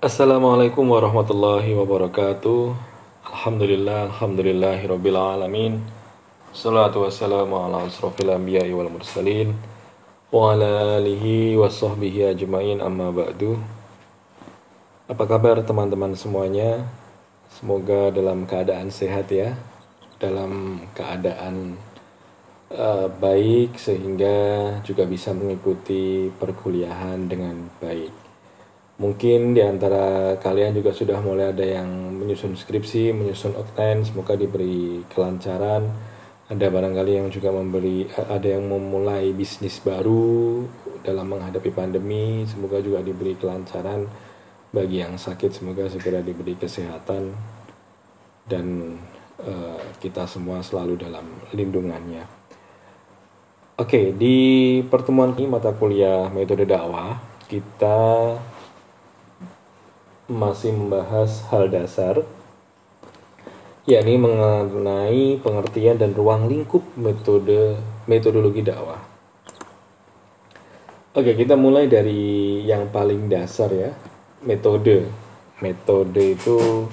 Assalamualaikum 0.00 0.96
warahmatullahi 0.96 1.76
wabarakatuh. 1.76 2.72
Alhamdulillah, 3.20 4.08
alhamdulillahirabbil 4.08 5.12
alamin. 5.12 5.84
Salatu 6.56 7.04
wassalamu 7.04 7.60
ala 7.60 7.84
asrafil 7.84 8.32
anbiya'i 8.32 8.72
wal 8.72 8.88
mursalin 8.88 9.52
Wa 10.32 10.56
ala 10.56 10.96
alihi 10.96 11.52
wa 11.52 11.68
sahbihi 11.68 12.32
ajma'in 12.32 12.80
amma 12.80 13.12
ba'du. 13.12 13.60
Apa 15.04 15.28
kabar 15.28 15.60
teman-teman 15.68 16.16
semuanya? 16.16 16.80
Semoga 17.52 18.08
dalam 18.08 18.48
keadaan 18.48 18.88
sehat 18.88 19.28
ya 19.28 19.52
Dalam 20.16 20.80
keadaan 20.96 21.76
uh, 22.72 23.04
baik 23.20 23.76
sehingga 23.76 24.80
juga 24.80 25.04
bisa 25.04 25.36
mengikuti 25.36 26.32
perkuliahan 26.40 27.28
dengan 27.28 27.68
baik 27.84 28.19
Mungkin 29.00 29.56
di 29.56 29.64
antara 29.64 30.36
kalian 30.36 30.76
juga 30.76 30.92
sudah 30.92 31.24
mulai 31.24 31.56
ada 31.56 31.64
yang 31.64 31.88
menyusun 32.20 32.52
skripsi, 32.52 33.16
menyusun 33.16 33.56
okten, 33.56 34.04
semoga 34.04 34.36
diberi 34.36 35.00
kelancaran. 35.08 35.88
Ada 36.52 36.68
barangkali 36.68 37.16
yang 37.16 37.32
juga 37.32 37.48
memberi, 37.48 38.04
ada 38.12 38.44
yang 38.44 38.68
memulai 38.68 39.32
bisnis 39.32 39.80
baru 39.80 40.68
dalam 41.00 41.32
menghadapi 41.32 41.72
pandemi, 41.72 42.44
semoga 42.44 42.76
juga 42.84 43.00
diberi 43.00 43.40
kelancaran. 43.40 44.04
Bagi 44.68 45.00
yang 45.00 45.16
sakit, 45.16 45.48
semoga 45.48 45.88
segera 45.88 46.20
diberi 46.20 46.60
kesehatan 46.60 47.32
dan 48.44 49.00
uh, 49.40 49.80
kita 49.96 50.28
semua 50.28 50.60
selalu 50.60 51.00
dalam 51.00 51.24
lindungannya. 51.56 52.28
Oke, 53.80 54.12
di 54.12 54.36
pertemuan 54.84 55.32
ini 55.40 55.48
mata 55.48 55.72
kuliah 55.72 56.28
metode 56.28 56.68
dakwah 56.68 57.30
kita 57.50 57.98
masih 60.40 60.72
membahas 60.72 61.44
hal 61.52 61.68
dasar 61.68 62.24
yakni 63.84 64.16
mengenai 64.16 65.36
pengertian 65.42 66.00
dan 66.00 66.16
ruang 66.16 66.48
lingkup 66.48 66.80
metode 66.96 67.76
metodologi 68.06 68.62
dakwah. 68.62 69.02
Oke, 71.10 71.34
kita 71.34 71.58
mulai 71.58 71.90
dari 71.90 72.62
yang 72.62 72.86
paling 72.86 73.26
dasar 73.26 73.66
ya, 73.74 73.90
metode. 74.46 75.10
Metode 75.58 76.38
itu 76.38 76.86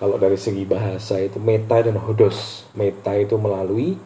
kalau 0.00 0.16
dari 0.16 0.40
segi 0.40 0.64
bahasa 0.64 1.20
itu 1.20 1.36
meta 1.36 1.78
dan 1.84 2.00
hodos. 2.00 2.64
Meta 2.72 3.12
itu 3.12 3.36
melalui, 3.36 4.00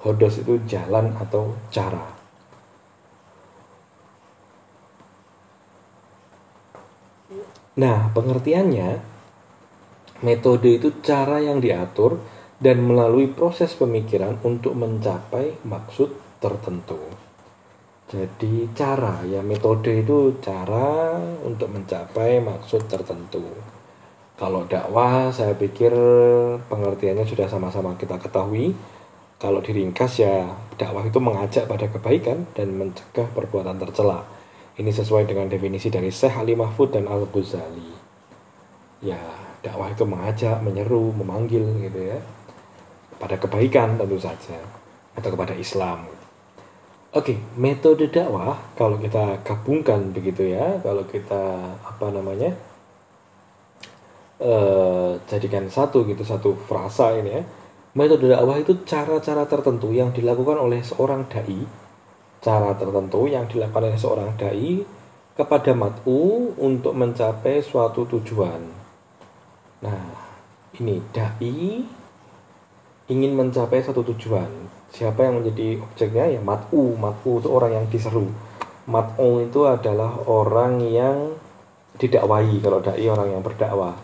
hodos 0.00 0.40
itu 0.40 0.56
jalan 0.64 1.12
atau 1.20 1.52
cara. 1.68 2.15
Nah, 7.76 8.08
pengertiannya, 8.14 9.02
metode 10.22 10.78
itu 10.78 11.02
cara 11.02 11.42
yang 11.42 11.60
diatur 11.60 12.22
dan 12.56 12.80
melalui 12.80 13.28
proses 13.28 13.76
pemikiran 13.76 14.40
untuk 14.46 14.72
mencapai 14.72 15.60
maksud 15.66 16.40
tertentu. 16.40 16.96
Jadi 18.06 18.70
cara 18.70 19.18
ya 19.26 19.42
metode 19.42 19.90
itu 19.90 20.38
cara 20.38 21.18
untuk 21.42 21.74
mencapai 21.74 22.38
maksud 22.38 22.86
tertentu. 22.86 23.42
Kalau 24.38 24.62
dakwah 24.68 25.34
saya 25.34 25.58
pikir 25.58 25.90
pengertiannya 26.70 27.26
sudah 27.26 27.50
sama-sama 27.50 27.98
kita 27.98 28.14
ketahui. 28.20 28.76
Kalau 29.36 29.58
diringkas 29.60 30.22
ya 30.22 30.48
dakwah 30.78 31.02
itu 31.02 31.18
mengajak 31.18 31.66
pada 31.66 31.90
kebaikan 31.90 32.46
dan 32.54 32.72
mencegah 32.78 33.26
perbuatan 33.34 33.76
tercela. 33.82 34.35
Ini 34.76 34.92
sesuai 34.92 35.24
dengan 35.24 35.48
definisi 35.48 35.88
dari 35.88 36.12
Syekh 36.12 36.36
Ali 36.36 36.52
Mahfud 36.52 36.92
dan 36.92 37.08
Al-Ghazali. 37.08 37.96
Ya, 39.00 39.16
dakwah 39.64 39.88
itu 39.88 40.04
mengajak, 40.04 40.60
menyeru, 40.60 41.16
memanggil 41.16 41.64
gitu 41.80 42.12
ya. 42.12 42.20
Pada 43.16 43.40
kebaikan 43.40 43.96
tentu 43.96 44.20
saja 44.20 44.60
atau 45.16 45.32
kepada 45.32 45.56
Islam. 45.56 46.04
Oke, 47.16 47.40
metode 47.56 48.12
dakwah 48.12 48.52
kalau 48.76 49.00
kita 49.00 49.40
gabungkan 49.40 50.12
begitu 50.12 50.52
ya, 50.52 50.76
kalau 50.84 51.08
kita 51.08 51.72
apa 51.80 52.12
namanya? 52.12 52.52
Uh, 54.36 55.16
jadikan 55.24 55.64
satu 55.72 56.04
gitu 56.04 56.20
satu 56.20 56.52
frasa 56.68 57.16
ini 57.16 57.40
ya. 57.40 57.42
Metode 57.96 58.28
dakwah 58.28 58.60
itu 58.60 58.84
cara-cara 58.84 59.48
tertentu 59.48 59.88
yang 59.96 60.12
dilakukan 60.12 60.60
oleh 60.60 60.84
seorang 60.84 61.24
dai 61.32 61.85
cara 62.46 62.78
tertentu 62.78 63.26
yang 63.26 63.50
dilakukan 63.50 63.90
oleh 63.90 63.98
seorang 63.98 64.30
dai 64.38 64.86
kepada 65.34 65.74
mat'u 65.74 66.54
untuk 66.62 66.94
mencapai 66.94 67.58
suatu 67.58 68.06
tujuan. 68.06 68.62
Nah, 69.82 70.06
ini 70.78 71.02
dai 71.10 71.82
ingin 73.10 73.32
mencapai 73.34 73.82
satu 73.82 74.06
tujuan. 74.14 74.46
Siapa 74.94 75.26
yang 75.26 75.42
menjadi 75.42 75.82
objeknya 75.82 76.38
ya 76.38 76.40
mat'u. 76.40 76.94
Mat'u 76.94 77.42
itu 77.42 77.50
orang 77.50 77.82
yang 77.82 77.86
diseru. 77.90 78.30
Mat'u 78.86 79.42
itu 79.42 79.66
adalah 79.66 80.14
orang 80.30 80.78
yang 80.86 81.34
didakwai 81.98 82.62
kalau 82.62 82.78
dai 82.78 83.06
orang 83.10 83.34
yang 83.34 83.42
berdakwah. 83.42 83.98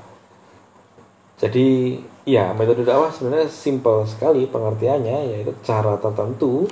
Jadi 1.38 1.98
ya 2.26 2.50
metode 2.58 2.82
dakwah 2.82 3.14
sebenarnya 3.14 3.46
simple 3.46 4.02
sekali 4.06 4.50
pengertiannya 4.50 5.30
yaitu 5.30 5.54
cara 5.62 5.94
tertentu 5.98 6.66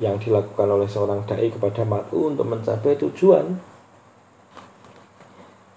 yang 0.00 0.16
dilakukan 0.16 0.64
oleh 0.64 0.88
seorang 0.88 1.28
dai 1.28 1.52
kepada 1.52 1.84
matu 1.84 2.32
untuk 2.32 2.48
mencapai 2.48 2.96
tujuan. 2.96 3.46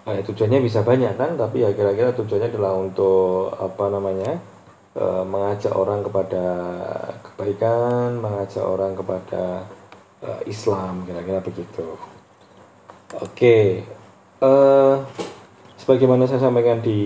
Nah, 0.04 0.20
tujuannya 0.20 0.60
bisa 0.64 0.80
banyak 0.84 1.16
kan, 1.16 1.36
tapi 1.36 1.64
ya 1.64 1.72
kira-kira 1.72 2.12
tujuannya 2.16 2.48
adalah 2.52 2.76
untuk 2.76 3.52
apa 3.56 3.84
namanya 3.88 4.36
e, 4.96 5.04
mengajak 5.24 5.72
orang 5.72 6.00
kepada 6.04 6.44
kebaikan, 7.24 8.20
mengajak 8.20 8.64
orang 8.64 8.92
kepada 8.96 9.64
e, 10.20 10.28
Islam, 10.48 11.08
kira-kira 11.08 11.40
begitu. 11.40 11.88
Oke, 13.16 13.84
e, 14.40 14.52
sebagaimana 15.80 16.28
saya 16.28 16.40
sampaikan 16.40 16.84
di 16.84 17.00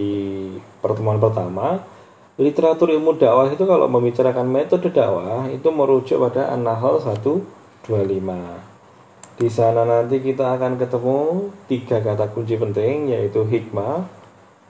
pertemuan 0.82 1.22
pertama, 1.22 1.78
literatur 2.38 2.94
ilmu 2.94 3.18
dakwah 3.18 3.50
itu 3.50 3.66
kalau 3.66 3.90
membicarakan 3.90 4.46
metode 4.46 4.94
dakwah 4.94 5.50
itu 5.50 5.68
merujuk 5.74 6.22
pada 6.30 6.54
An-Nahl 6.54 7.02
125. 7.02 7.90
Di 9.38 9.46
sana 9.50 9.82
nanti 9.82 10.22
kita 10.22 10.54
akan 10.54 10.78
ketemu 10.78 11.50
tiga 11.66 11.98
kata 12.02 12.30
kunci 12.30 12.54
penting 12.54 13.10
yaitu 13.10 13.42
hikmah, 13.42 14.06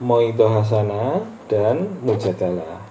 moito 0.01 0.49
hasana, 0.49 1.21
dan 1.45 2.01
mujadalah. 2.01 2.81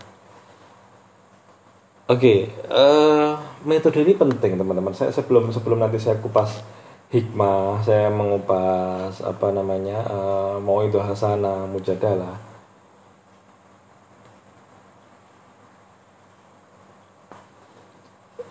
Oke, 2.08 2.24
okay, 2.24 2.38
uh, 2.72 2.78
eh, 2.80 3.30
metode 3.68 4.00
ini 4.00 4.16
penting 4.16 4.56
teman-teman. 4.56 4.96
Saya 4.96 5.12
sebelum 5.12 5.52
sebelum 5.52 5.82
nanti 5.82 6.00
saya 6.00 6.16
kupas 6.22 6.64
hikmah, 7.12 7.84
saya 7.84 8.08
mengupas 8.08 9.20
apa 9.20 9.52
namanya 9.52 10.02
uh, 10.08 10.56
moito 10.58 10.98
hasana, 10.98 11.68
mujadalah 11.68 12.47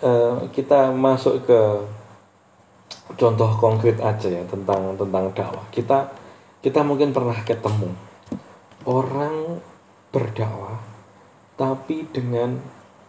uh, 0.02 0.46
kita 0.54 0.94
masuk 0.94 1.46
ke 1.46 1.62
contoh 3.18 3.50
konkret 3.58 3.98
aja 4.04 4.28
ya 4.28 4.44
tentang 4.46 4.98
tentang 5.00 5.26
dakwah. 5.34 5.66
Kita 5.72 6.12
kita 6.62 6.84
mungkin 6.84 7.16
pernah 7.16 7.38
ketemu 7.46 7.94
orang 8.84 9.62
berdakwah 10.12 10.80
tapi 11.58 12.06
dengan 12.12 12.60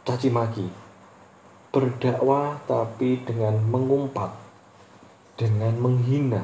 caci 0.06 0.32
maki. 0.32 0.66
Berdakwah 1.69 2.65
tapi 2.65 3.20
dengan 3.28 3.60
mengumpat, 3.60 4.32
dengan 5.37 5.76
menghina. 5.76 6.41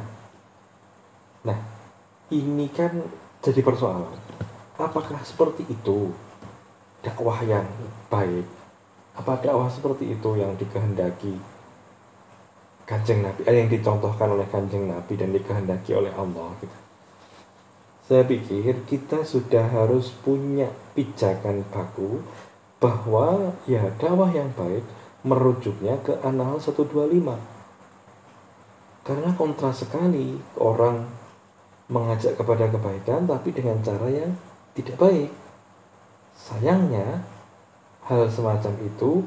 Nah, 1.49 1.59
ini 2.29 2.69
kan 2.69 2.93
jadi 3.40 3.64
persoalan. 3.64 4.20
Apakah 4.76 5.25
seperti 5.25 5.64
itu 5.70 6.12
dakwah 7.00 7.40
yang 7.44 7.64
baik 8.12 8.63
apa 9.14 9.32
dakwah 9.38 9.70
seperti 9.70 10.11
itu 10.14 10.31
yang 10.34 10.58
dikehendaki 10.58 11.55
kanjeng 12.84 13.25
Nabi, 13.25 13.40
ada 13.49 13.56
yang 13.56 13.72
dicontohkan 13.72 14.28
oleh 14.37 14.44
kanjeng 14.52 14.88
Nabi 14.88 15.16
dan 15.16 15.32
dikehendaki 15.32 15.96
oleh 15.96 16.12
Allah 16.14 16.52
gitu. 16.61 16.76
Saya 18.05 18.22
pikir 18.28 18.84
kita 18.84 19.25
sudah 19.25 19.64
harus 19.64 20.12
punya 20.12 20.69
pijakan 20.93 21.64
baku 21.72 22.20
bahwa 22.76 23.56
ya 23.64 23.88
dakwah 23.96 24.28
yang 24.28 24.52
baik 24.52 24.84
merujuknya 25.25 25.96
ke 26.05 26.20
Anal 26.20 26.61
125. 26.61 26.93
Karena 29.05 29.31
kontras 29.37 29.84
sekali 29.84 30.37
orang 30.61 31.08
mengajak 31.88 32.37
kepada 32.37 32.69
kebaikan 32.69 33.25
tapi 33.25 33.56
dengan 33.56 33.81
cara 33.81 34.08
yang 34.12 34.37
tidak 34.76 35.00
baik. 35.00 35.32
Sayangnya 36.37 37.25
hal 38.05 38.29
semacam 38.29 38.75
itu 38.85 39.25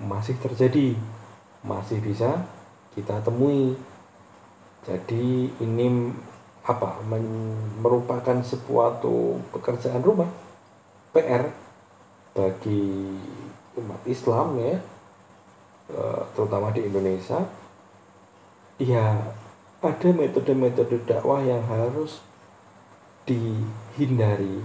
masih 0.00 0.36
terjadi, 0.40 0.96
masih 1.60 1.98
bisa 2.00 2.46
kita 2.96 3.20
temui. 3.20 3.76
Jadi 4.86 5.52
ini 5.60 5.86
apa 6.68 7.00
merupakan 7.80 8.44
sesuatu 8.44 9.40
pekerjaan 9.56 10.04
rumah 10.04 10.28
PR 11.16 11.48
bagi 12.36 13.16
umat 13.80 14.04
Islam 14.04 14.60
ya 14.60 14.76
eh, 15.88 16.22
terutama 16.36 16.68
di 16.76 16.84
Indonesia 16.84 17.40
ya 18.76 19.32
ada 19.80 20.08
metode-metode 20.12 21.08
dakwah 21.08 21.40
yang 21.40 21.64
harus 21.64 22.20
dihindari 23.24 24.60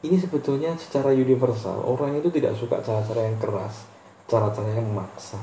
ini 0.00 0.16
sebetulnya 0.16 0.76
secara 0.80 1.12
universal 1.12 1.84
orang 1.84 2.20
itu 2.20 2.32
tidak 2.32 2.56
suka 2.56 2.80
cara-cara 2.80 3.28
yang 3.28 3.38
keras 3.40 3.84
cara-cara 4.30 4.70
yang 4.72 4.88
maksa 4.92 5.40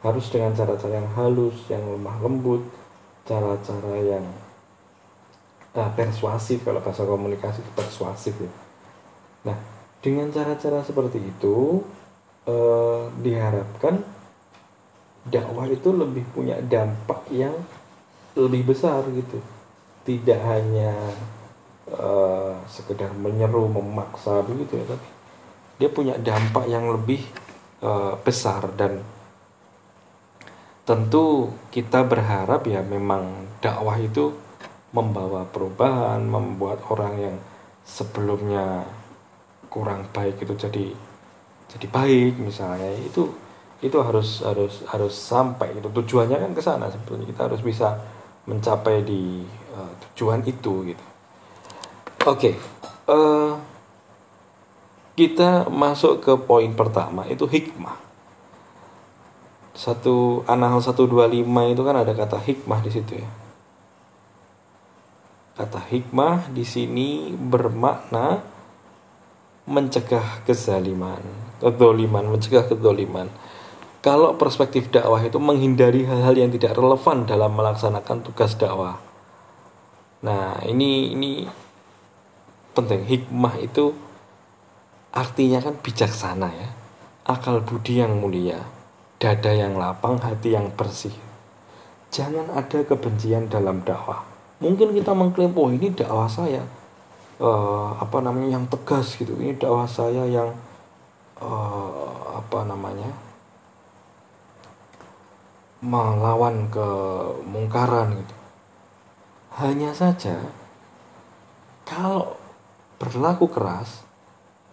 harus 0.00 0.26
dengan 0.32 0.56
cara-cara 0.56 0.96
yang 0.96 1.10
halus 1.14 1.56
yang 1.68 1.84
lemah 1.84 2.16
lembut 2.24 2.64
cara-cara 3.28 3.94
yang 4.00 4.24
uh, 5.76 5.90
persuasif 5.94 6.66
kalau 6.66 6.82
bahasa 6.82 7.06
komunikasi 7.06 7.62
itu 7.62 7.72
persuasif 7.76 8.34
ya. 8.34 8.52
Nah, 9.50 9.56
dengan 10.02 10.28
cara-cara 10.34 10.82
seperti 10.82 11.22
itu 11.22 11.84
uh, 12.48 13.06
diharapkan 13.20 14.02
dakwah 15.28 15.68
itu 15.68 15.92
lebih 15.92 16.24
punya 16.32 16.58
dampak 16.64 17.28
yang 17.30 17.54
lebih 18.34 18.72
besar 18.74 19.04
gitu. 19.12 19.38
Tidak 20.02 20.40
hanya 20.40 20.96
uh, 21.94 22.54
sekedar 22.70 23.10
menyeru, 23.16 23.66
memaksa 23.70 24.42
begitu 24.46 24.78
ya, 24.80 24.94
tapi 24.94 25.08
dia 25.80 25.88
punya 25.88 26.14
dampak 26.20 26.68
yang 26.68 26.92
lebih 26.92 27.24
uh, 27.80 28.14
besar 28.20 28.68
dan 28.76 29.00
tentu 30.84 31.54
kita 31.70 32.02
berharap 32.02 32.66
ya 32.66 32.82
memang 32.82 33.46
dakwah 33.62 33.96
itu 33.96 34.34
membawa 34.90 35.46
perubahan, 35.46 36.18
membuat 36.26 36.82
orang 36.90 37.14
yang 37.16 37.36
sebelumnya 37.86 38.82
kurang 39.70 40.10
baik 40.10 40.42
itu 40.42 40.54
jadi 40.58 40.86
jadi 41.70 41.86
baik 41.86 42.42
misalnya. 42.42 42.90
Itu 42.98 43.30
itu 43.80 43.96
harus 44.02 44.42
harus 44.42 44.82
harus 44.90 45.14
sampai 45.14 45.78
itu 45.78 45.88
tujuannya 45.88 46.36
kan 46.36 46.52
ke 46.52 46.62
sana 46.62 46.90
sebetulnya. 46.90 47.24
Kita 47.30 47.46
harus 47.46 47.62
bisa 47.62 47.94
mencapai 48.50 49.06
di 49.06 49.46
uh, 49.72 49.92
tujuan 50.10 50.42
itu 50.42 50.90
gitu. 50.90 51.04
Oke, 52.20 52.52
okay. 52.52 52.54
uh, 53.08 53.16
eh, 53.16 53.52
kita 55.16 55.72
masuk 55.72 56.20
ke 56.20 56.36
poin 56.36 56.68
pertama 56.76 57.24
itu 57.24 57.48
hikmah. 57.48 57.96
Satu 59.72 60.44
Anal 60.44 60.84
125 60.84 61.16
itu 61.48 61.80
kan 61.80 61.96
ada 61.96 62.12
kata 62.12 62.36
hikmah 62.36 62.84
di 62.84 62.90
situ 62.92 63.24
ya. 63.24 63.30
Kata 65.56 65.80
hikmah 65.80 66.52
di 66.52 66.60
sini 66.60 67.32
bermakna 67.32 68.44
mencegah 69.64 70.44
kezaliman, 70.44 71.24
kedoliman, 71.64 72.36
mencegah 72.36 72.68
kedoliman. 72.68 73.32
Kalau 74.04 74.36
perspektif 74.36 74.92
dakwah 74.92 75.24
itu 75.24 75.40
menghindari 75.40 76.04
hal-hal 76.04 76.36
yang 76.36 76.52
tidak 76.52 76.76
relevan 76.76 77.24
dalam 77.24 77.56
melaksanakan 77.56 78.28
tugas 78.28 78.60
dakwah. 78.60 79.00
Nah, 80.20 80.60
ini 80.68 81.16
ini 81.16 81.48
penting. 82.80 83.04
Hikmah 83.06 83.54
itu 83.60 83.92
artinya 85.12 85.60
kan 85.60 85.74
bijaksana 85.80 86.48
ya. 86.50 86.68
Akal 87.28 87.62
budi 87.62 88.00
yang 88.00 88.18
mulia, 88.18 88.58
dada 89.20 89.52
yang 89.52 89.76
lapang, 89.76 90.18
hati 90.18 90.56
yang 90.56 90.72
bersih. 90.74 91.14
Jangan 92.10 92.50
ada 92.56 92.82
kebencian 92.82 93.46
dalam 93.46 93.86
dakwah 93.86 94.30
mungkin 94.60 94.92
kita 94.92 95.16
mengklaim 95.16 95.56
oh 95.56 95.72
ini 95.72 95.88
dakwah 95.96 96.28
saya 96.28 96.60
uh, 97.40 97.96
apa 97.96 98.20
namanya 98.20 98.60
yang 98.60 98.64
tegas 98.68 99.16
gitu 99.16 99.32
ini 99.40 99.56
dakwah 99.56 99.88
saya 99.88 100.28
yang 100.28 100.52
uh, 101.40 102.36
apa 102.36 102.68
namanya 102.68 103.08
melawan 105.80 106.68
kemungkaran 106.68 108.20
gitu 108.20 108.36
hanya 109.56 109.96
saja 109.96 110.36
kalau 111.88 112.36
berlaku 113.00 113.48
keras 113.48 114.04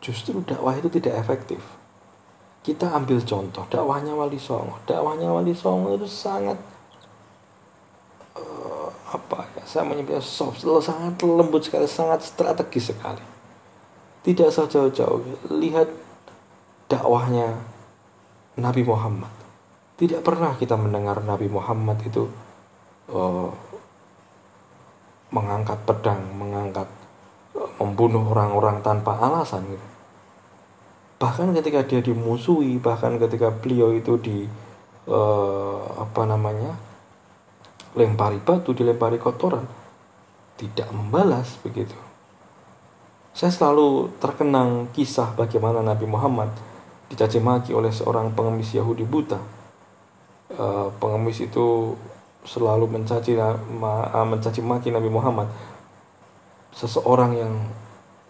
justru 0.04 0.44
dakwah 0.44 0.76
itu 0.76 0.92
tidak 0.92 1.18
efektif. 1.24 1.64
Kita 2.62 2.92
ambil 2.92 3.24
contoh 3.24 3.64
dakwahnya 3.72 4.12
Wali 4.12 4.36
Songo. 4.36 4.84
Dakwahnya 4.84 5.32
Wali 5.32 5.56
Songo 5.56 5.96
itu 5.96 6.06
sangat 6.06 6.60
apa 9.08 9.48
ya 9.56 9.64
saya 9.64 9.84
menyebutnya 9.88 10.20
soft 10.20 10.60
sangat 10.60 11.16
lembut 11.24 11.64
sekali 11.64 11.88
sangat 11.88 12.28
strategis 12.28 12.92
sekali. 12.92 13.24
Tidak 14.28 14.52
usah 14.52 14.68
jauh-jauh 14.68 15.24
lihat 15.56 15.88
dakwahnya 16.92 17.56
Nabi 18.60 18.84
Muhammad. 18.84 19.32
Tidak 19.96 20.20
pernah 20.20 20.60
kita 20.60 20.76
mendengar 20.76 21.24
Nabi 21.24 21.48
Muhammad 21.48 22.04
itu 22.04 22.28
uh, 23.08 23.48
mengangkat 25.32 25.80
pedang 25.88 26.20
mengangkat 26.36 26.88
uh, 26.92 27.07
membunuh 27.82 28.24
orang-orang 28.32 28.82
tanpa 28.86 29.18
alasan 29.18 29.66
gitu 29.68 29.88
bahkan 31.18 31.50
ketika 31.50 31.82
dia 31.82 32.02
dimusuhi 32.06 32.78
bahkan 32.78 33.18
ketika 33.18 33.50
beliau 33.50 33.90
itu 33.90 34.22
di 34.22 34.46
uh, 35.10 35.82
apa 35.98 36.30
namanya 36.30 36.78
lempari 37.98 38.38
batu, 38.38 38.78
dilempari 38.78 39.18
kotoran, 39.18 39.66
tidak 40.54 40.86
membalas 40.94 41.58
begitu. 41.66 41.98
Saya 43.34 43.50
selalu 43.50 44.14
terkenang 44.22 44.94
kisah 44.94 45.34
bagaimana 45.34 45.82
Nabi 45.82 46.06
Muhammad 46.06 46.54
dicaci 47.10 47.42
maki 47.42 47.74
oleh 47.74 47.90
seorang 47.90 48.34
pengemis 48.38 48.78
Yahudi 48.78 49.02
buta. 49.02 49.42
Uh, 50.54 50.94
pengemis 51.02 51.42
itu 51.42 51.98
selalu 52.46 52.86
mencaci 52.88 53.34
mencaci 54.14 54.62
maki 54.62 54.94
Nabi 54.94 55.10
Muhammad. 55.10 55.50
Seseorang 56.78 57.32
yang 57.34 57.54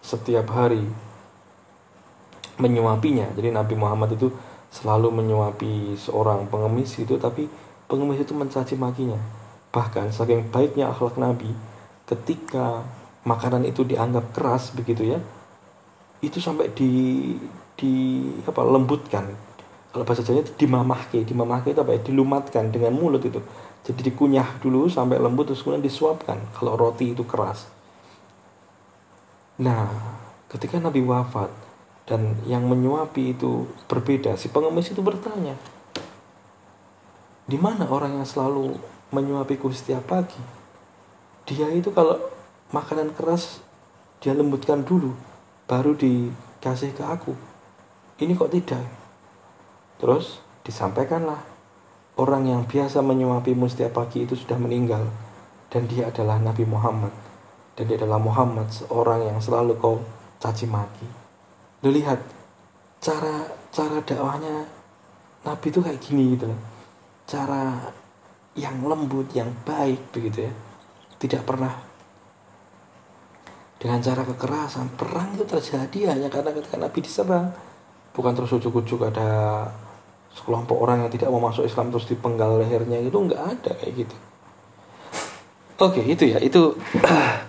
setiap 0.00 0.48
hari 0.56 0.88
menyuapinya. 2.56 3.28
Jadi 3.36 3.52
Nabi 3.52 3.76
Muhammad 3.76 4.16
itu 4.16 4.32
selalu 4.72 5.12
menyuapi 5.12 5.92
seorang 6.00 6.48
pengemis 6.48 6.96
itu 6.96 7.20
tapi 7.20 7.44
pengemis 7.88 8.20
itu 8.20 8.36
mencaci 8.36 8.76
makinya 8.76 9.16
Bahkan 9.68 10.12
saking 10.12 10.48
baiknya 10.48 10.88
akhlak 10.88 11.20
Nabi, 11.20 11.52
ketika 12.08 12.88
makanan 13.28 13.68
itu 13.68 13.84
dianggap 13.84 14.32
keras 14.32 14.72
begitu 14.72 15.12
ya, 15.12 15.20
itu 16.24 16.40
sampai 16.40 16.72
di 16.72 16.90
di 17.76 17.92
apa 18.48 18.64
lembutkan. 18.64 19.28
Kalau 19.92 20.04
bahasa 20.04 20.24
Jawa 20.24 20.44
itu 20.44 20.52
dimamahke, 20.56 21.24
dimamahke 21.24 21.72
itu 21.72 21.80
apa 21.80 21.96
ya? 21.96 22.00
Dilumatkan 22.00 22.72
dengan 22.72 22.96
mulut 22.96 23.24
itu. 23.24 23.40
Jadi 23.84 24.12
dikunyah 24.12 24.60
dulu 24.60 24.88
sampai 24.88 25.16
lembut 25.16 25.52
terus 25.52 25.64
kemudian 25.64 25.84
disuapkan. 25.84 26.36
Kalau 26.56 26.76
roti 26.76 27.12
itu 27.16 27.24
keras. 27.24 27.68
Nah, 29.58 29.90
ketika 30.46 30.78
Nabi 30.78 31.02
wafat 31.02 31.50
dan 32.06 32.38
yang 32.46 32.70
menyuapi 32.70 33.34
itu 33.34 33.66
berbeda, 33.90 34.38
si 34.38 34.46
pengemis 34.54 34.94
itu 34.94 35.02
bertanya, 35.02 35.58
di 37.42 37.58
mana 37.58 37.90
orang 37.90 38.22
yang 38.22 38.26
selalu 38.28 38.78
menyuapiku 39.10 39.66
setiap 39.74 40.06
pagi. 40.06 40.38
Dia 41.50 41.74
itu 41.74 41.90
kalau 41.90 42.22
makanan 42.70 43.10
keras 43.18 43.58
dia 44.22 44.30
lembutkan 44.30 44.86
dulu, 44.86 45.18
baru 45.66 45.98
dikasih 45.98 46.94
ke 46.94 47.02
aku. 47.02 47.34
Ini 48.22 48.38
kok 48.38 48.54
tidak? 48.54 48.86
Terus 49.98 50.38
disampaikanlah 50.62 51.42
orang 52.14 52.46
yang 52.46 52.62
biasa 52.62 53.02
menyuapimu 53.02 53.66
setiap 53.66 53.98
pagi 53.98 54.22
itu 54.22 54.38
sudah 54.38 54.54
meninggal 54.54 55.02
dan 55.66 55.90
dia 55.90 56.14
adalah 56.14 56.38
Nabi 56.38 56.62
Muhammad 56.62 57.27
dan 57.78 57.86
dia 57.86 57.94
adalah 57.94 58.18
Muhammad 58.18 58.66
seorang 58.74 59.30
yang 59.30 59.38
selalu 59.38 59.78
kau 59.78 60.02
caci 60.42 60.66
maki. 60.66 61.06
Lu 61.86 61.94
lihat 61.94 62.18
cara 62.98 63.46
cara 63.70 64.02
dakwahnya 64.02 64.66
Nabi 65.46 65.66
itu 65.70 65.78
kayak 65.78 66.02
gini 66.02 66.34
gitu. 66.34 66.50
Cara 67.22 67.78
yang 68.58 68.82
lembut, 68.82 69.30
yang 69.30 69.54
baik 69.62 70.10
begitu 70.10 70.50
ya. 70.50 70.52
Tidak 71.22 71.46
pernah 71.46 71.70
dengan 73.78 74.02
cara 74.02 74.26
kekerasan. 74.26 74.98
Perang 74.98 75.38
itu 75.38 75.46
terjadi 75.46 76.18
hanya 76.18 76.26
karena 76.26 76.50
ketika 76.50 76.82
Nabi 76.82 76.98
diserang. 76.98 77.54
Bukan 78.10 78.34
terus 78.34 78.58
ujuk-ujuk 78.58 79.06
ada 79.06 79.62
sekelompok 80.34 80.82
orang 80.82 81.06
yang 81.06 81.10
tidak 81.14 81.30
mau 81.30 81.38
masuk 81.38 81.62
Islam 81.62 81.94
terus 81.94 82.10
dipenggal 82.10 82.58
lehernya 82.58 82.98
itu 82.98 83.14
nggak 83.14 83.38
ada 83.38 83.70
kayak 83.78 84.02
gitu. 84.02 84.16
Oke 85.78 86.02
itu 86.02 86.26
ya 86.26 86.42
itu 86.42 86.74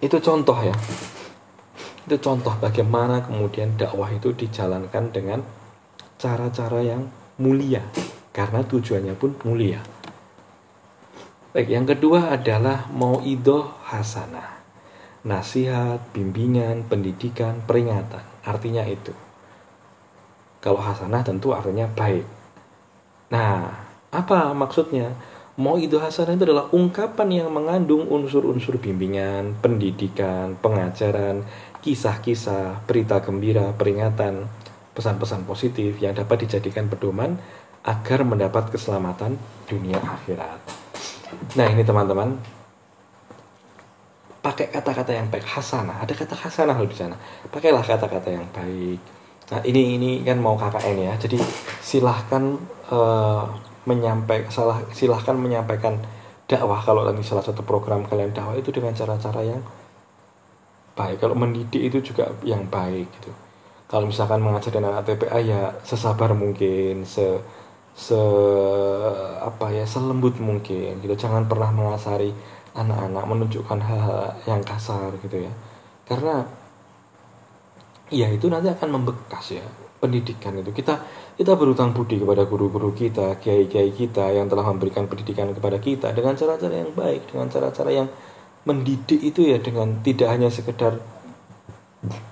itu 0.00 0.16
contoh 0.22 0.56
ya 0.62 0.74
itu 2.10 2.16
contoh 2.18 2.54
bagaimana 2.58 3.22
kemudian 3.22 3.78
dakwah 3.78 4.10
itu 4.10 4.34
dijalankan 4.34 5.14
dengan 5.14 5.40
cara-cara 6.18 6.82
yang 6.82 7.06
mulia 7.38 7.86
karena 8.30 8.62
tujuannya 8.66 9.14
pun 9.14 9.34
mulia. 9.46 9.78
Baik, 11.50 11.66
yang 11.66 11.86
kedua 11.86 12.30
adalah 12.30 12.86
mau 12.94 13.18
idoh 13.26 13.74
hasanah. 13.90 14.62
Nasihat, 15.26 16.14
bimbingan, 16.14 16.86
pendidikan, 16.86 17.58
peringatan. 17.66 18.22
Artinya 18.46 18.86
itu. 18.86 19.10
Kalau 20.62 20.78
hasanah 20.78 21.26
tentu 21.26 21.50
artinya 21.50 21.90
baik. 21.90 22.22
Nah, 23.34 23.66
apa 24.14 24.54
maksudnya? 24.54 25.10
Mau 25.58 25.76
itu 25.76 25.98
hasanah 25.98 26.38
itu 26.38 26.46
adalah 26.46 26.70
ungkapan 26.70 27.42
yang 27.42 27.50
mengandung 27.50 28.06
unsur-unsur 28.06 28.78
bimbingan, 28.78 29.58
pendidikan, 29.58 30.54
pengajaran, 30.62 31.42
kisah-kisah, 31.82 32.86
berita 32.86 33.18
gembira, 33.18 33.74
peringatan, 33.74 34.46
pesan-pesan 34.94 35.42
positif 35.48 35.98
yang 35.98 36.14
dapat 36.14 36.46
dijadikan 36.46 36.86
pedoman 36.86 37.34
agar 37.82 38.22
mendapat 38.22 38.70
keselamatan 38.70 39.40
dunia 39.66 39.98
akhirat. 39.98 40.60
Nah 41.56 41.66
ini 41.72 41.82
teman-teman, 41.82 42.36
pakai 44.44 44.68
kata-kata 44.68 45.12
yang 45.12 45.28
baik, 45.28 45.44
hasanah. 45.44 46.04
Ada 46.04 46.12
kata 46.14 46.34
hasanah 46.36 46.76
di 46.84 46.96
sana. 46.96 47.16
Pakailah 47.48 47.84
kata-kata 47.84 48.28
yang 48.28 48.46
baik. 48.52 49.00
Nah 49.50 49.60
ini 49.66 49.98
ini 49.98 50.10
kan 50.22 50.38
mau 50.38 50.54
KKN 50.54 50.96
ya, 51.10 51.14
jadi 51.18 51.38
silahkan 51.82 52.54
uh, 52.92 53.50
menyampaikan 53.88 54.50
salah 54.52 54.78
silahkan 54.92 55.36
menyampaikan 55.36 55.96
dakwah 56.50 56.82
kalau 56.82 57.06
lagi 57.06 57.22
salah 57.22 57.44
satu 57.46 57.62
program 57.62 58.04
kalian 58.04 58.34
dakwah 58.34 58.58
itu 58.58 58.74
dengan 58.74 58.92
cara-cara 58.92 59.40
yang 59.46 59.62
baik. 60.98 61.22
Kalau 61.22 61.38
mendidik 61.38 61.80
itu 61.80 62.12
juga 62.12 62.28
yang 62.42 62.66
baik 62.66 63.08
gitu. 63.20 63.30
Kalau 63.90 64.06
misalkan 64.06 64.42
mengajar 64.42 64.70
dengan 64.70 65.02
TPA 65.02 65.38
ya 65.42 65.62
sesabar 65.82 66.30
mungkin 66.34 67.02
se 67.06 67.42
se 67.94 68.20
apa 69.42 69.66
ya 69.72 69.86
selembut 69.86 70.38
mungkin 70.38 71.00
gitu. 71.02 71.14
Jangan 71.16 71.46
pernah 71.46 71.70
mengasari 71.74 72.30
anak-anak 72.74 73.24
menunjukkan 73.26 73.78
hal-hal 73.82 74.34
yang 74.46 74.62
kasar 74.62 75.10
gitu 75.22 75.46
ya. 75.46 75.52
Karena 76.06 76.46
ya 78.10 78.26
itu 78.28 78.46
nanti 78.50 78.68
akan 78.68 79.00
membekas 79.00 79.56
ya 79.56 79.64
pendidikan 80.02 80.58
itu. 80.58 80.70
Kita 80.74 81.00
kita 81.38 81.56
berutang 81.56 81.96
budi 81.96 82.20
kepada 82.20 82.44
guru-guru 82.44 82.92
kita 82.92 83.38
kiai-kiai 83.40 83.94
kita 83.94 84.28
yang 84.34 84.50
telah 84.50 84.66
memberikan 84.68 85.08
pendidikan 85.08 85.50
kepada 85.56 85.80
kita 85.80 86.12
dengan 86.12 86.36
cara-cara 86.36 86.74
yang 86.74 86.92
baik 86.92 87.30
dengan 87.32 87.48
cara-cara 87.48 87.90
yang 87.90 88.08
mendidik 88.68 89.20
itu 89.24 89.48
ya 89.48 89.56
dengan 89.56 90.04
tidak 90.04 90.28
hanya 90.36 90.52
sekedar 90.52 91.00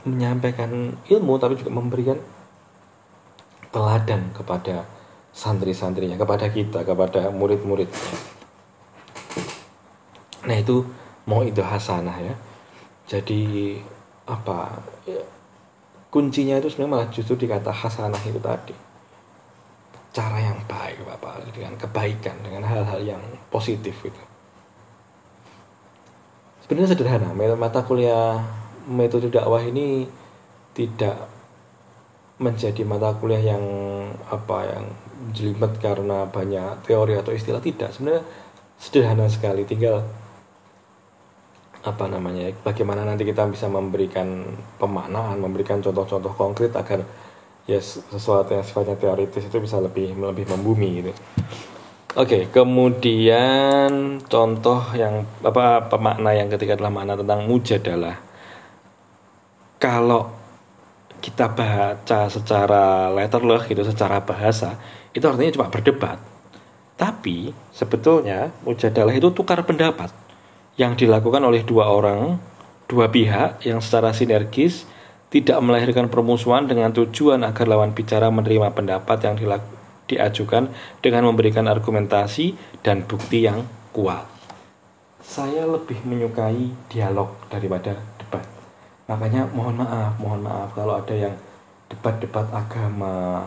menyampaikan 0.05 0.97
ilmu 1.09 1.41
tapi 1.41 1.57
juga 1.57 1.73
memberikan 1.73 2.19
teladan 3.73 4.33
kepada 4.37 4.85
santri-santrinya 5.33 6.21
kepada 6.21 6.53
kita 6.53 6.85
kepada 6.85 7.33
murid-muridnya 7.33 8.17
nah 10.45 10.57
itu 10.57 10.85
mau 11.29 11.45
itu 11.45 11.61
hasanah 11.61 12.17
ya. 12.25 12.35
Jadi 13.05 13.77
apa 14.25 14.81
kuncinya 16.09 16.57
itu 16.57 16.73
sebenarnya 16.73 16.93
malah 16.93 17.09
justru 17.13 17.35
dikata 17.37 17.73
hasanah 17.73 18.23
itu 18.25 18.41
tadi. 18.41 18.75
Cara 20.13 20.41
yang 20.41 20.59
baik 20.65 21.05
bapak 21.05 21.53
dengan 21.53 21.77
kebaikan 21.77 22.37
dengan 22.41 22.65
hal-hal 22.65 23.01
yang 23.05 23.23
positif 23.53 23.95
itu 24.03 24.23
sebenarnya 26.69 26.93
sederhana 26.93 27.33
mata 27.57 27.81
kuliah 27.81 28.45
metode 28.85 29.33
dakwah 29.33 29.65
ini 29.65 30.05
tidak 30.77 31.17
menjadi 32.37 32.85
mata 32.85 33.17
kuliah 33.17 33.57
yang 33.57 33.65
apa 34.29 34.69
yang 34.69 34.85
jelimet 35.33 35.81
karena 35.81 36.29
banyak 36.29 36.85
teori 36.85 37.17
atau 37.17 37.33
istilah. 37.33 37.65
Tidak 37.65 37.89
sebenarnya 37.89 38.23
sederhana 38.77 39.27
sekali. 39.33 39.65
Tinggal 39.65 40.05
apa 41.89 42.05
namanya 42.05 42.53
bagaimana 42.61 43.09
nanti 43.09 43.25
kita 43.25 43.49
bisa 43.49 43.65
memberikan 43.73 44.45
pemaknaan 44.77 45.41
memberikan 45.41 45.81
contoh-contoh 45.81 46.37
konkret 46.37 46.77
agar 46.77 47.01
ya 47.65 47.81
sesuatu 47.81 48.53
yang 48.53 48.65
sifatnya 48.65 48.97
teoritis 49.01 49.49
itu 49.49 49.57
bisa 49.61 49.81
lebih 49.81 50.13
lebih 50.17 50.45
membumi 50.49 51.01
gitu 51.01 51.13
Oke, 52.17 52.51
kemudian 52.51 54.19
contoh 54.27 54.81
yang 54.97 55.23
apa 55.45 55.87
pemakna 55.87 56.35
yang 56.35 56.51
ketiga 56.51 56.75
adalah 56.75 56.91
makna 56.91 57.15
tentang 57.15 57.47
mujadalah. 57.47 58.17
Kalau 59.79 60.27
kita 61.23 61.47
baca 61.53 62.27
secara 62.27 63.13
letterleh 63.15 63.63
gitu, 63.71 63.87
secara 63.87 64.19
bahasa, 64.25 64.81
itu 65.15 65.23
artinya 65.31 65.63
cuma 65.63 65.71
berdebat. 65.71 66.19
Tapi 66.99 67.55
sebetulnya 67.71 68.51
mujadalah 68.67 69.15
itu 69.15 69.31
tukar 69.31 69.63
pendapat 69.63 70.11
yang 70.79 70.95
dilakukan 70.95 71.43
oleh 71.43 71.67
dua 71.67 71.91
orang, 71.91 72.39
dua 72.87 73.11
pihak 73.11 73.67
yang 73.67 73.83
secara 73.83 74.15
sinergis 74.15 74.87
tidak 75.29 75.59
melahirkan 75.61 76.09
permusuhan 76.09 76.65
dengan 76.65 76.95
tujuan 76.95 77.45
agar 77.45 77.69
lawan 77.69 77.93
bicara 77.93 78.33
menerima 78.33 78.73
pendapat 78.73 79.19
yang 79.27 79.37
diajukan 80.09 80.73
dengan 81.05 81.29
memberikan 81.29 81.69
argumentasi 81.69 82.57
dan 82.81 83.05
bukti 83.05 83.45
yang 83.45 83.67
kuat. 83.93 84.25
Saya 85.21 85.69
lebih 85.69 86.01
menyukai 86.07 86.73
dialog 86.89 87.37
daripada 87.53 87.99
debat. 88.17 88.47
Makanya 89.11 89.51
mohon 89.53 89.85
maaf, 89.85 90.17
mohon 90.17 90.41
maaf 90.41 90.73
kalau 90.73 90.97
ada 90.97 91.13
yang 91.13 91.35
debat-debat 91.93 92.49
agama 92.55 93.45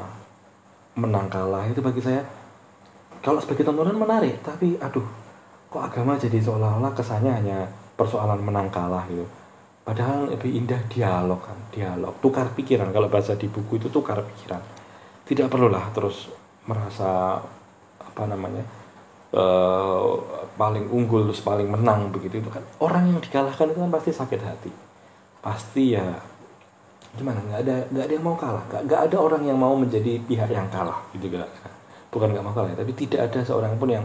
menang 0.93 1.31
kalah 1.31 1.65
itu 1.65 1.79
bagi 1.79 2.03
saya 2.03 2.21
kalau 3.21 3.37
sebagai 3.37 3.63
tontonan 3.63 3.95
menarik, 3.95 4.41
tapi 4.41 4.75
aduh 4.81 5.20
kok 5.71 5.79
agama 5.79 6.19
jadi 6.19 6.43
seolah-olah 6.43 6.91
kesannya 6.91 7.31
hanya 7.31 7.57
persoalan 7.95 8.43
menang 8.43 8.67
kalah 8.67 9.07
gitu? 9.07 9.23
Padahal 9.87 10.27
lebih 10.35 10.51
indah 10.51 10.77
dialog 10.91 11.39
kan 11.39 11.55
dialog 11.71 12.11
tukar 12.19 12.51
pikiran. 12.51 12.91
Kalau 12.91 13.07
bahasa 13.07 13.39
di 13.39 13.47
buku 13.47 13.79
itu 13.79 13.87
tukar 13.87 14.19
pikiran. 14.19 14.59
Tidak 15.23 15.47
perlulah 15.47 15.87
terus 15.95 16.27
merasa 16.67 17.39
apa 18.03 18.23
namanya 18.27 18.61
uh, 19.31 20.19
paling 20.59 20.91
unggul 20.91 21.31
terus 21.31 21.39
paling 21.39 21.71
menang 21.71 22.11
begitu. 22.11 22.43
Itu 22.43 22.51
kan 22.51 22.61
orang 22.83 23.15
yang 23.15 23.19
dikalahkan 23.23 23.71
itu 23.71 23.79
kan 23.79 23.91
pasti 23.95 24.11
sakit 24.11 24.41
hati. 24.43 24.71
Pasti 25.39 25.95
ya 25.95 26.19
gimana? 27.15 27.39
Nggak 27.47 27.59
ada 27.63 27.75
nggak 27.89 28.03
ada 28.05 28.13
yang 28.13 28.25
mau 28.27 28.35
kalah. 28.35 28.63
Nggak, 28.67 28.99
ada 29.07 29.17
orang 29.17 29.41
yang 29.47 29.55
mau 29.57 29.73
menjadi 29.73 30.19
pihak 30.27 30.51
yang 30.51 30.67
kalah 30.67 30.99
gitu 31.15 31.31
kan 31.31 31.47
bukan 32.11 32.27
nggak 32.35 32.43
mau 32.43 32.53
kalah 32.53 32.69
ya, 32.75 32.77
tapi 32.83 32.91
tidak 32.93 33.31
ada 33.31 33.39
seorang 33.41 33.79
pun 33.79 33.87
yang 33.87 34.03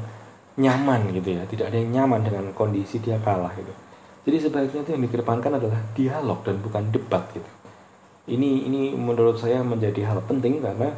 nyaman 0.57 1.13
gitu 1.13 1.37
ya. 1.37 1.43
Tidak 1.45 1.67
ada 1.69 1.77
yang 1.77 1.91
nyaman 2.03 2.21
dengan 2.25 2.45
kondisi 2.57 3.01
dia 3.01 3.21
kalah 3.21 3.53
gitu. 3.57 3.73
Jadi 4.27 4.37
sebaiknya 4.43 4.81
itu 4.83 4.91
yang 4.91 5.03
dikedepankan 5.07 5.53
adalah 5.63 5.81
dialog 5.95 6.43
dan 6.43 6.59
bukan 6.59 6.91
debat 6.91 7.23
gitu. 7.31 7.51
Ini 8.27 8.67
ini 8.67 8.91
menurut 8.99 9.39
saya 9.39 9.63
menjadi 9.63 10.03
hal 10.11 10.19
penting 10.27 10.59
karena 10.59 10.91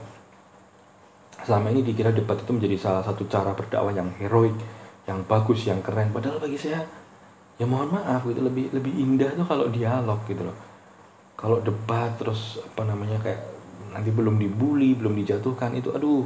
selama 1.45 1.69
ini 1.69 1.85
dikira 1.85 2.09
debat 2.09 2.41
itu 2.41 2.57
menjadi 2.57 2.77
salah 2.81 3.03
satu 3.05 3.29
cara 3.29 3.53
berdakwah 3.53 3.93
yang 3.93 4.09
heroik 4.17 4.57
yang 5.05 5.21
bagus 5.29 5.69
yang 5.69 5.85
keren. 5.85 6.09
Padahal 6.09 6.41
bagi 6.41 6.57
saya 6.57 6.81
ya 7.61 7.69
mohon 7.69 7.93
maaf 7.93 8.25
itu 8.25 8.41
lebih 8.41 8.73
lebih 8.73 8.97
indah 8.97 9.37
tuh 9.37 9.45
kalau 9.45 9.69
dialog 9.69 10.25
gitu 10.25 10.49
loh. 10.49 10.57
Kalau 11.37 11.61
debat 11.61 12.17
terus 12.17 12.65
apa 12.65 12.89
namanya 12.89 13.21
kayak 13.21 13.41
nanti 13.93 14.09
belum 14.09 14.41
dibully 14.41 14.97
belum 14.97 15.17
dijatuhkan 15.21 15.77
itu 15.77 15.93
aduh 15.93 16.25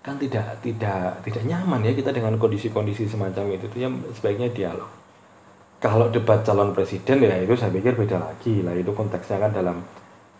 kan 0.00 0.16
tidak 0.16 0.64
tidak 0.64 1.20
tidak 1.20 1.44
nyaman 1.44 1.84
ya 1.84 1.92
kita 1.92 2.10
dengan 2.10 2.40
kondisi-kondisi 2.40 3.04
semacam 3.04 3.52
itu. 3.52 3.68
Itu 3.68 3.78
yang 3.80 3.94
sebaiknya 4.16 4.48
dialog. 4.48 4.88
Kalau 5.80 6.12
debat 6.12 6.44
calon 6.44 6.76
presiden 6.76 7.24
ya 7.24 7.36
itu 7.40 7.56
saya 7.56 7.72
pikir 7.72 7.96
beda 7.96 8.16
lagi 8.20 8.64
lah. 8.64 8.72
Itu 8.76 8.96
konteksnya 8.96 9.40
kan 9.40 9.52
dalam 9.52 9.76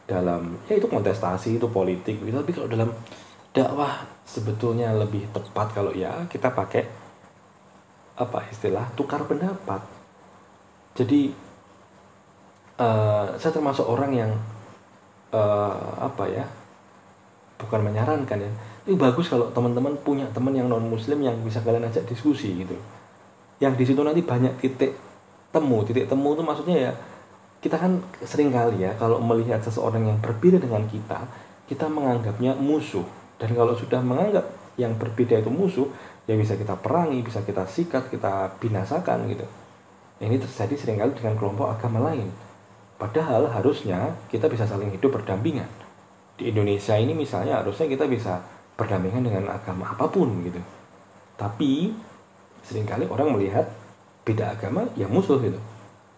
dalam 0.09 0.57
ya 0.69 0.81
itu 0.81 0.89
kontestasi 0.89 1.61
itu 1.61 1.69
politik. 1.69 2.21
Gitu. 2.25 2.33
Tapi 2.33 2.53
kalau 2.57 2.69
dalam 2.69 2.91
dakwah 3.53 4.05
sebetulnya 4.25 4.97
lebih 4.97 5.29
tepat 5.35 5.75
kalau 5.77 5.93
ya 5.93 6.25
kita 6.31 6.49
pakai 6.53 6.85
apa 8.17 8.39
istilah 8.53 8.89
tukar 8.97 9.25
pendapat. 9.29 9.81
Jadi 10.97 11.33
uh, 12.81 13.37
saya 13.37 13.53
termasuk 13.53 13.85
orang 13.89 14.13
yang 14.13 14.33
uh, 15.33 16.01
apa 16.01 16.25
ya 16.29 16.45
bukan 17.61 17.81
menyarankan 17.85 18.41
ya 18.41 18.53
ini 18.89 18.97
bagus 18.97 19.29
kalau 19.29 19.53
teman-teman 19.53 19.93
punya 20.01 20.25
teman 20.33 20.57
yang 20.57 20.71
non 20.71 20.85
muslim 20.89 21.21
yang 21.21 21.37
bisa 21.45 21.61
kalian 21.61 21.85
ajak 21.85 22.09
diskusi 22.09 22.65
gitu. 22.65 22.73
Yang 23.61 23.75
di 23.77 23.85
situ 23.93 24.01
nanti 24.01 24.25
banyak 24.25 24.57
titik 24.57 24.97
temu. 25.53 25.85
Titik 25.85 26.09
temu 26.09 26.33
itu 26.33 26.41
maksudnya 26.41 26.77
ya 26.89 26.93
kita 27.61 27.77
kan 27.77 28.01
sering 28.25 28.49
kali 28.49 28.81
ya 28.81 28.97
kalau 28.97 29.21
melihat 29.21 29.61
seseorang 29.61 30.09
yang 30.09 30.19
berbeda 30.25 30.57
dengan 30.57 30.89
kita 30.89 31.29
kita 31.69 31.87
menganggapnya 31.93 32.57
musuh. 32.57 33.05
Dan 33.37 33.53
kalau 33.53 33.77
sudah 33.77 34.01
menganggap 34.01 34.49
yang 34.81 34.97
berbeda 34.97 35.45
itu 35.45 35.53
musuh 35.53 35.89
ya 36.25 36.37
bisa 36.41 36.57
kita 36.57 36.77
perangi 36.81 37.21
bisa 37.21 37.45
kita 37.45 37.69
sikat 37.69 38.09
kita 38.09 38.57
binasakan 38.57 39.29
gitu. 39.29 39.45
Ini 40.21 40.37
terjadi 40.41 40.75
sering 40.77 40.99
kali 41.01 41.13
dengan 41.17 41.37
kelompok 41.37 41.69
agama 41.69 42.13
lain. 42.13 42.29
Padahal 43.01 43.49
harusnya 43.49 44.13
kita 44.29 44.49
bisa 44.49 44.69
saling 44.69 44.93
hidup 44.93 45.21
berdampingan. 45.21 45.69
Di 46.37 46.53
Indonesia 46.53 46.97
ini 46.97 47.17
misalnya 47.17 47.61
harusnya 47.61 47.89
kita 47.89 48.05
bisa 48.05 48.41
berdampingan 48.81 49.29
dengan 49.29 49.45
agama 49.53 49.93
apa 49.93 50.09
pun 50.09 50.33
gitu. 50.41 50.57
Tapi 51.37 51.93
sering 52.65 52.89
kali 52.89 53.05
orang 53.13 53.37
melihat 53.37 53.69
beda 54.25 54.57
agama 54.57 54.89
ya 54.97 55.05
musuh 55.05 55.37
gitu. 55.45 55.61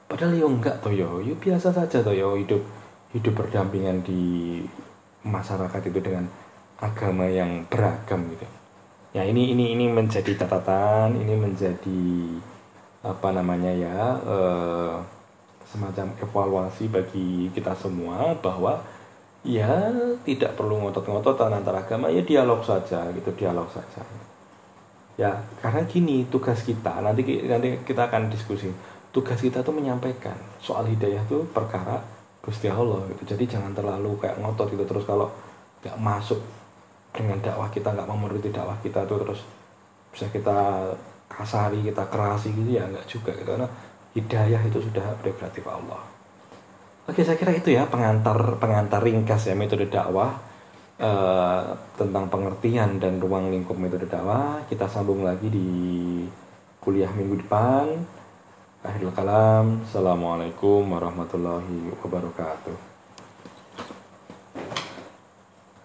Padahal 0.07 0.38
ya 0.38 0.47
enggak 0.47 0.78
toh 0.78 0.95
yo 0.95 1.19
ya 1.19 1.35
biasa 1.35 1.75
saja 1.75 1.99
toh 1.99 2.14
yo 2.14 2.38
hidup 2.38 2.62
hidup 3.11 3.35
berdampingan 3.35 4.07
di 4.07 4.62
masyarakat 5.26 5.83
itu 5.90 5.99
dengan 5.99 6.31
agama 6.78 7.26
yang 7.26 7.66
beragam 7.66 8.31
gitu. 8.31 8.47
Ya 9.12 9.26
ini 9.26 9.50
ini 9.50 9.75
ini 9.75 9.90
menjadi 9.90 10.38
catatan 10.38 11.19
ini 11.19 11.35
menjadi 11.35 12.02
apa 13.02 13.28
namanya 13.35 13.73
ya 13.75 13.99
eh, 14.23 14.95
semacam 15.66 16.07
evaluasi 16.21 16.87
bagi 16.87 17.50
kita 17.50 17.75
semua 17.75 18.37
bahwa 18.38 18.78
ya 19.42 19.90
tidak 20.22 20.54
perlu 20.54 20.78
ngotot-ngototan 20.87 21.50
antara 21.50 21.82
agama 21.82 22.06
ya 22.06 22.22
dialog 22.22 22.62
saja 22.62 23.11
gitu 23.11 23.30
dialog 23.34 23.66
saja. 23.75 24.02
Ya 25.18 25.42
karena 25.61 25.82
gini 25.84 26.25
tugas 26.30 26.62
kita 26.62 27.02
nanti 27.02 27.42
nanti 27.44 27.82
kita 27.82 28.06
akan 28.08 28.30
diskusi. 28.30 28.70
Tugas 29.12 29.37
kita 29.42 29.61
tuh 29.61 29.76
menyampaikan 29.76 30.38
soal 30.62 30.88
hidayah 30.88 31.20
tuh 31.28 31.44
perkara 31.50 32.00
Gusti 32.40 32.70
Allah 32.70 33.04
gitu. 33.12 33.34
Jadi 33.34 33.44
jangan 33.58 33.75
terlalu 33.76 34.16
kayak 34.22 34.40
ngotot 34.40 34.72
gitu. 34.72 34.87
Terus 34.87 35.04
kalau 35.04 35.28
nggak 35.82 35.99
masuk 35.99 36.40
dengan 37.12 37.37
dakwah 37.42 37.68
kita 37.68 37.92
nggak 37.92 38.08
memenuhi 38.08 38.49
dakwah 38.49 38.78
kita 38.80 39.04
tuh 39.04 39.20
terus 39.20 39.40
bisa 40.14 40.26
kita 40.32 40.88
kasari 41.28 41.84
kita 41.84 42.04
kerasi 42.08 42.54
gitu 42.54 42.78
ya 42.78 42.87
nggak 42.88 43.06
juga 43.11 43.34
gitu. 43.37 43.52
Karena 43.52 43.68
hidayah 44.16 44.62
itu 44.64 44.78
sudah 44.80 45.06
prerogatif 45.20 45.66
Allah 45.66 46.21
Oke, 47.02 47.26
saya 47.26 47.35
kira 47.35 47.50
itu 47.50 47.75
ya 47.75 47.90
pengantar 47.90 48.62
pengantar 48.62 49.02
ringkas 49.02 49.50
ya 49.50 49.59
metode 49.59 49.90
dakwah 49.90 50.38
uh, 51.02 51.75
tentang 51.99 52.30
pengertian 52.30 53.02
dan 53.02 53.18
ruang 53.18 53.50
lingkup 53.50 53.75
metode 53.75 54.06
dakwah. 54.06 54.62
Kita 54.71 54.87
sambung 54.87 55.26
lagi 55.26 55.50
di 55.50 55.71
kuliah 56.78 57.11
minggu 57.11 57.42
depan. 57.42 57.90
Akhirul 58.87 59.11
kalam. 59.18 59.82
Assalamualaikum 59.82 60.87
warahmatullahi 60.94 61.90
wabarakatuh. 61.99 62.91